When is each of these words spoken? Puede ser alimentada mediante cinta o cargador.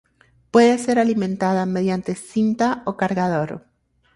Puede 0.49 0.79
ser 0.79 0.97
alimentada 0.97 1.63
mediante 1.67 2.15
cinta 2.15 2.81
o 2.87 2.97
cargador. 2.97 3.67